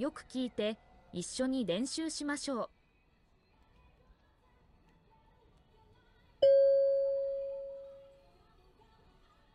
[0.00, 0.78] よく聞いて
[1.12, 2.70] 一緒に練習しましょう。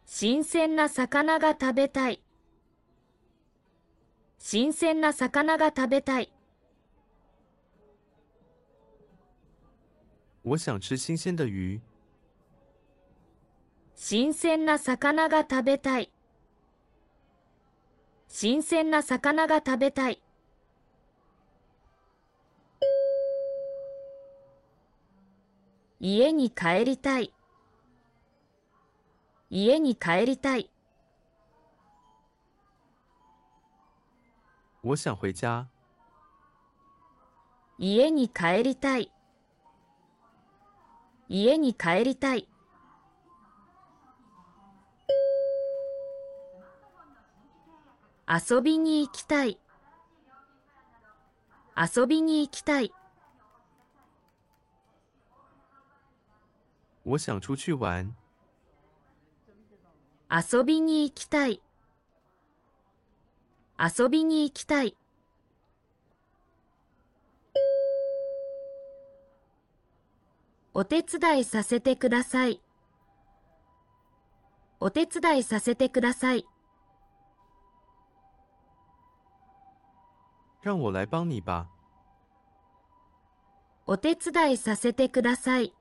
[0.05, 2.21] 新鮮な魚が食べたい。
[4.37, 6.31] 新鮮な魚が食べたい。
[10.43, 11.81] 我想吃新鲜的鱼。
[13.95, 16.11] 新鮮な魚が食べたい。
[18.27, 20.21] 新鮮な魚が食べたい。
[26.07, 27.33] 家に帰りたい。
[29.49, 30.69] 家に帰りたい。
[34.83, 35.67] 我想回家。
[37.79, 39.11] 家に帰りたい。
[41.27, 42.47] 家に帰りたい。
[48.27, 49.57] 遊びに行きたい。
[51.75, 52.93] 遊びに行きたい。
[57.05, 58.15] 我想出去玩。
[60.27, 61.61] 遊びに行きたい。
[63.77, 64.97] 遊びに行きたい。
[70.73, 72.59] お手伝いさせてください。
[74.79, 76.45] お手伝いさせてください。
[80.63, 81.67] 让我来帮你吧。
[83.85, 85.71] お手伝いさせてください。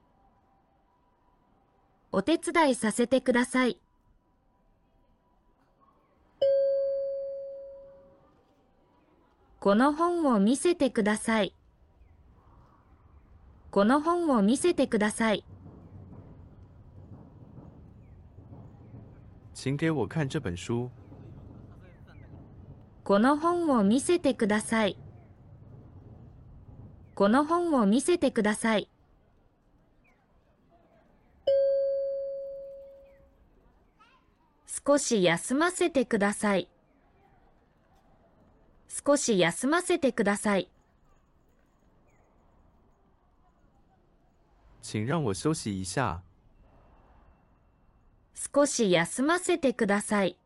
[2.16, 3.80] お手伝いさせてください。
[9.58, 11.56] この本を見せてください。
[13.72, 15.44] この本を見せてください。
[19.52, 20.90] 请给我看这本书。
[23.02, 24.96] この本を見せてください。
[27.16, 28.88] この本を見せてください。
[34.86, 36.68] 少し休ませてください。
[39.06, 40.70] 少し休ませてください。
[44.82, 46.22] 请让我休息一下。
[48.34, 50.38] 少し休ませてください。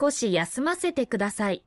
[0.00, 1.64] 少し休ませてください。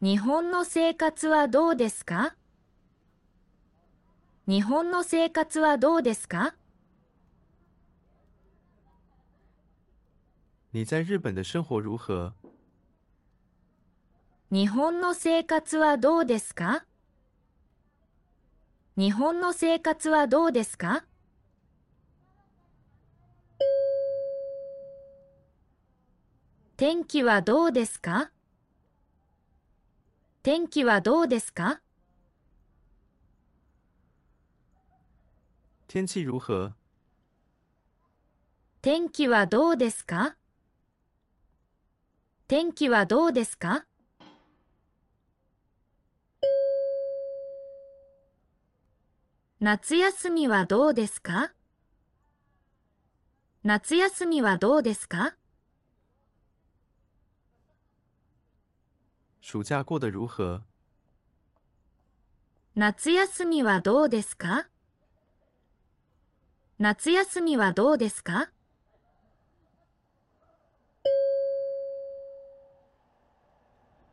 [0.00, 2.36] 日本の生活はどうですか？
[4.50, 6.56] 日本の生活はどうですか？
[10.72, 12.32] 你在日本的生活如何？
[14.50, 16.84] 日本の生活はどうですか？
[18.96, 21.04] 日本の生活はどうですか？
[26.76, 28.32] 天気はどうですか？
[30.42, 31.80] 天気はどうですか？
[35.92, 36.74] 天气如何？
[38.80, 40.36] 天気はどうですか？
[42.46, 43.86] 天気はどうですか？
[49.58, 51.52] 夏休みはどうですか？
[53.64, 55.34] 夏休みはどうですか？
[59.40, 60.62] 暑假过得如何？
[62.76, 64.68] 夏休みはどうですか？
[66.82, 68.48] 夏休みはどうですか？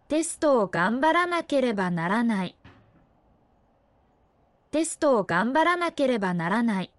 [0.09, 2.57] テストを頑張らなければならない。
[4.71, 6.91] テストを頑張らなければならない。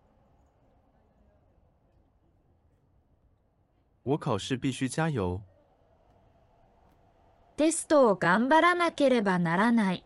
[4.06, 5.40] 我考试必须加油。
[7.58, 10.02] テストを頑張らなければならない。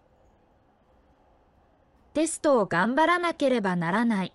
[2.14, 4.32] テストを頑張らなければならない。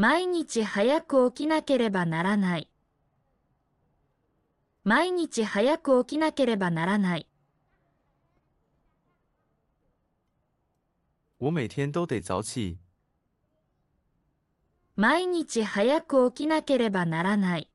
[0.00, 2.70] 毎日早く起きなければならない。
[4.84, 7.26] 毎日早く起きなければならない。
[11.40, 12.78] 我每天都得早起。
[14.94, 17.68] 毎日早く起きなければならない。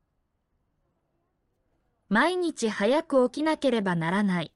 [2.07, 4.53] 毎日早く起きなければならない。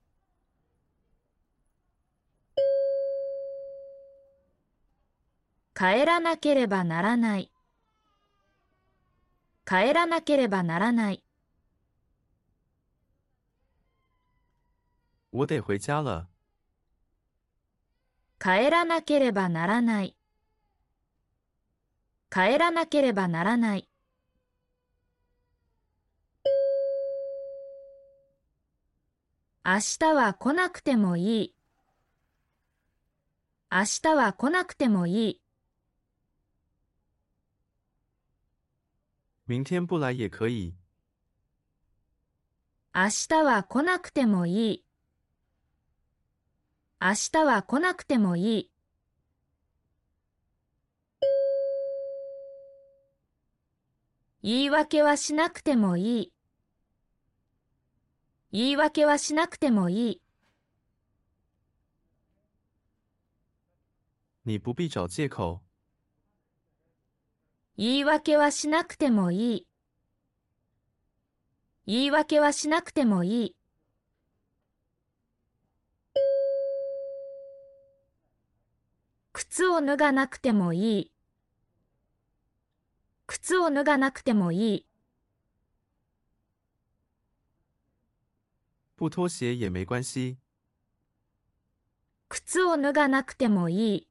[5.75, 7.51] 帰らなければならない。
[9.69, 11.21] 帰らなければならない。
[15.33, 16.29] 我得回家了。
[18.39, 20.15] 帰らなければならない。
[22.29, 23.89] 帰らなければならない。
[29.65, 31.55] 明日は来なくてもいい。
[33.69, 35.46] 明日は来なくてもいい。
[39.49, 40.75] 明天不来也可以。
[42.93, 44.85] 明日は来なくてもいい。
[46.99, 48.71] 明日は来なくてもいい。
[54.43, 56.33] 言い訳はしなくてもいい。
[58.51, 60.21] 言い訳はしなくてもいい。
[64.43, 65.66] 你不必找借口。
[67.77, 69.67] 言い訳はしなくてもいい。
[71.85, 73.55] 言い訳はしなくてもいい。
[79.31, 81.11] 靴を脱がなくてもいい。
[83.27, 84.85] 靴を脱がなくてもいい。
[88.97, 90.37] 不脱鞋也没关系。
[92.27, 94.06] 靴を脱がなくてもいい。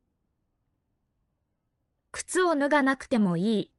[2.16, 3.70] 靴を脱がなくてもいい。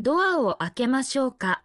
[0.00, 1.62] ドアを開けましょうか。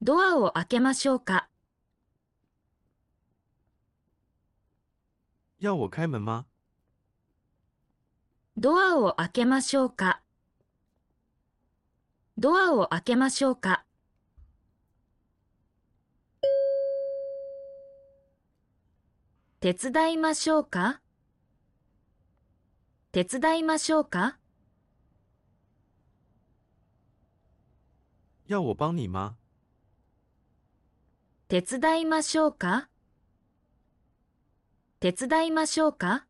[0.00, 1.50] ドアを開けましょうか。
[5.58, 6.46] 要我开门吗？
[8.56, 10.22] ドアを開けましょうか。
[12.38, 13.84] ドアを開けましょうか。
[19.70, 21.02] 手伝いましょうか？
[23.12, 24.38] 手伝いましょうか？
[28.46, 29.34] 要我帮你吗？
[31.48, 32.88] 手伝いましょうか？
[35.00, 36.24] 手伝いましょうか？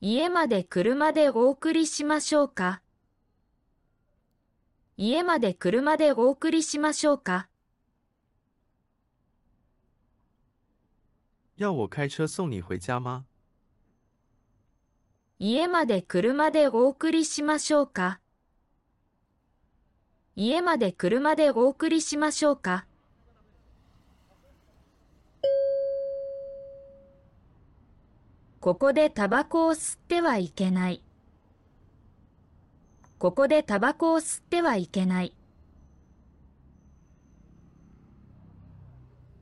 [0.00, 2.80] 家まで車でお送りしましょうか？
[4.96, 7.48] 家まで車でお送りしましょうか？
[11.56, 13.24] 要我开车送你回家吗？
[15.38, 18.20] 家まで車でお送りしましょうか？
[20.34, 22.84] 家まで車でお送りしましょうか？
[28.60, 31.02] ここでタバコを吸ってはいけない。
[33.18, 35.32] ここでタバコを吸ってはいけない。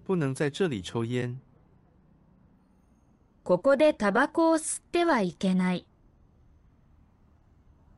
[0.07, 1.41] 不能在这里抽烟。
[3.45, 5.87] ここでタバコを吸ってはいけない。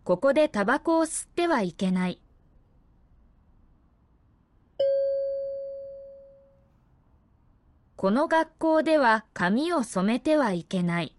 [0.02, 2.20] ここでタバコを吸ってはいけない。
[7.94, 11.16] この学校では髪を染めてはいけない。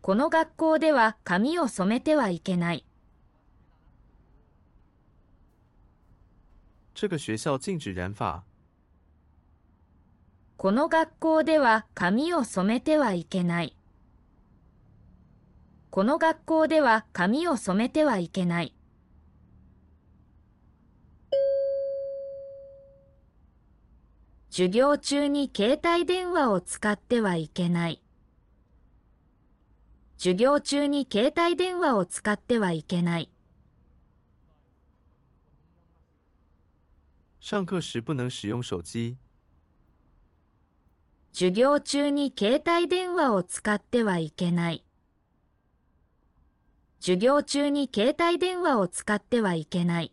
[0.00, 2.84] この学校では髪を染めてはいけない。
[6.94, 8.47] 这个学校禁止染发。
[10.58, 13.76] この学校では髪を染めてはいけない。
[15.90, 18.74] この学校では髪を染めてはいけない。
[24.50, 28.02] 授業中に携帯電話を使ってはいけない。
[30.16, 33.30] 授業中に携帯電話を使ってはいけない。
[37.40, 39.27] 上课时不能使用手机。
[41.32, 44.84] 授業中に携帯電話を使ってはいけない。
[47.00, 50.12] 授業中に携帯電話を使ってはいけない。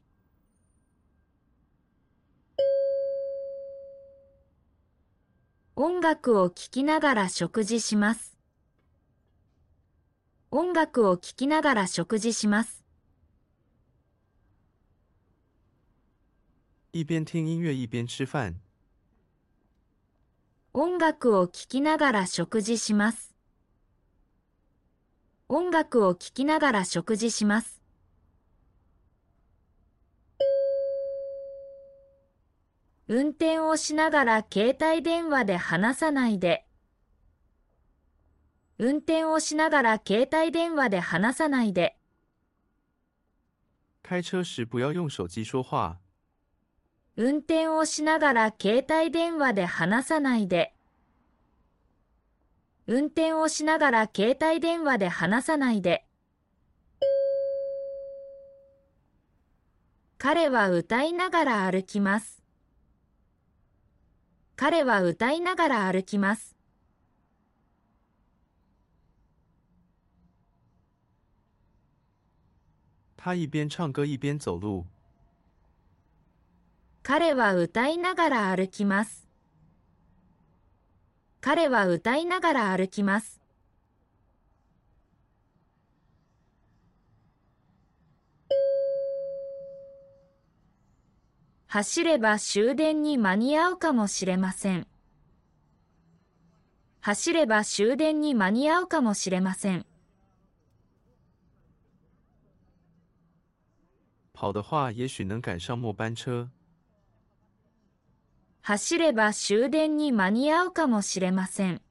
[5.75, 8.38] 音楽を聴きながら食事します。
[10.51, 12.86] 音楽を聴きながら食事します。
[16.93, 18.55] 一边听音乐一边吃饭。
[20.77, 23.34] 音楽を聴きながら食事します。
[25.48, 27.82] 音楽を聴きながら食事します。
[33.08, 36.65] 運転をしながら携帯電話で話さないで。
[38.77, 41.96] 運転をしながら携帯電話で話さないで。
[44.03, 46.04] 开车时不要用手机说话。
[47.17, 50.74] 運転をしながら携帯電話で話さないで。
[52.88, 56.05] 運転をしながら携帯電話で話さないで。
[60.17, 62.43] 彼は歌いながら歩きます。
[64.57, 66.57] 彼は歌いながら歩きます。
[73.15, 74.95] 他一边唱歌一边走路。
[77.07, 79.27] 彼は歌いながら歩きます。
[81.39, 83.39] 彼は歌いながら歩きます。
[91.67, 94.88] 走れば終電に間に合うかもしれません。
[97.01, 99.85] 走れば終電に間に合うかもしれません。
[104.33, 106.50] 跑的话，也许能赶上末班车。
[108.67, 111.84] 走れば終電に間に合うかもしれません。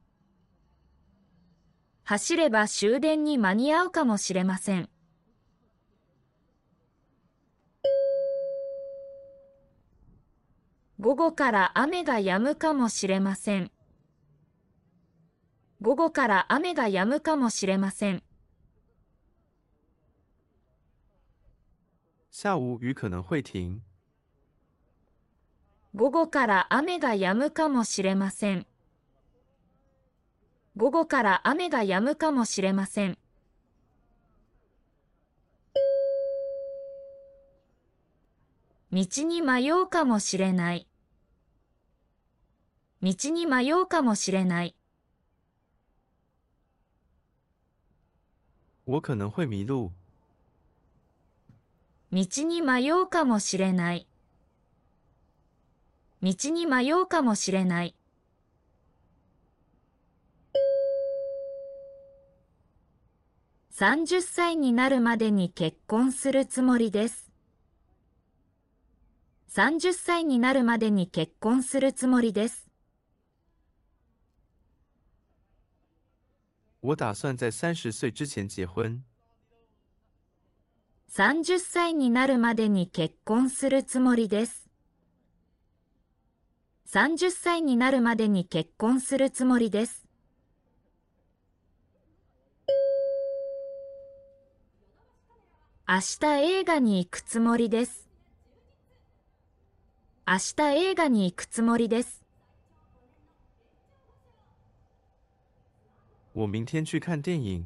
[2.03, 4.89] 走れば終電に間に合うかもしれません。
[10.99, 13.71] 午後から雨が止むかもしれません。
[15.81, 18.25] 午後から雨が止むかもしれません。
[22.33, 23.81] 下午雨可能会停。
[25.97, 28.67] 午後から雨が止むかもしれません。
[30.77, 33.17] 午後から雨が止むかもしれません。
[38.93, 40.89] 道に迷うかもしれない。
[43.01, 44.75] 道に迷うかもしれない。
[48.85, 49.93] 我可能会迷路。
[52.13, 54.09] 道に迷うかもしれない。
[56.25, 57.95] 道に迷うかもしれない。
[63.73, 67.31] 30歳になるまでに結婚するつもりです。
[69.51, 72.67] 30歳になるまでに結婚するつもりです。
[76.81, 79.05] 我打算在三十岁之前结婚。
[81.11, 84.64] 30歳になるまでに結婚するつもりです。
[86.89, 90.05] 30歳になるまでに結婚するつもりです。
[95.89, 96.27] 明日
[96.61, 98.09] 映画に行くつもりです。
[100.27, 102.25] 明日映画に行くつもりです。
[106.35, 107.65] 我明天去看电影。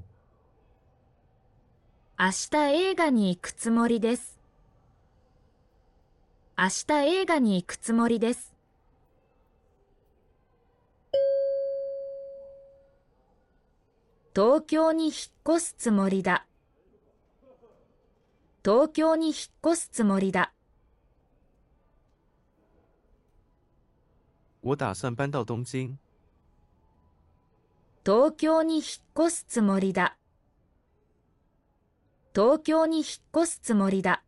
[2.18, 4.40] 明日映画に行くつもりです。
[6.58, 8.57] 明日映画に行くつもりです。
[14.38, 15.14] 東京に引っ
[15.56, 16.46] 越すつもりだ。
[18.64, 19.34] 東京に引っ
[19.72, 20.52] 越すつもりだ。
[24.62, 25.98] 我打算搬到东京。
[28.06, 28.84] 東京に引っ
[29.26, 30.16] 越すつもりだ。
[32.32, 33.06] 東京に引っ
[33.42, 34.22] 越すつもりだ。